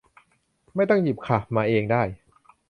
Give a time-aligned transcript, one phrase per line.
[0.75, 2.03] ไม่ต้องหยิบค่ะ มาเองได้